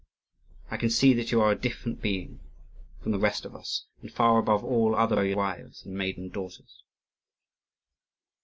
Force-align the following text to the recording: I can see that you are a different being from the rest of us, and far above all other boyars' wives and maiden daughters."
I 0.71 0.77
can 0.77 0.89
see 0.89 1.13
that 1.13 1.31
you 1.31 1.41
are 1.41 1.51
a 1.51 1.55
different 1.55 2.01
being 2.01 2.39
from 3.03 3.11
the 3.11 3.19
rest 3.19 3.45
of 3.45 3.55
us, 3.55 3.85
and 4.01 4.11
far 4.11 4.39
above 4.39 4.63
all 4.65 4.95
other 4.95 5.17
boyars' 5.17 5.35
wives 5.35 5.85
and 5.85 5.95
maiden 5.95 6.29
daughters." 6.29 6.81